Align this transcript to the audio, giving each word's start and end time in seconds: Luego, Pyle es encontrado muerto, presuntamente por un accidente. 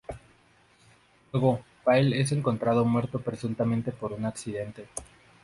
Luego, 1.31 1.63
Pyle 1.85 2.19
es 2.19 2.31
encontrado 2.31 2.83
muerto, 2.85 3.19
presuntamente 3.19 3.91
por 3.91 4.13
un 4.13 4.25
accidente. 4.25 4.87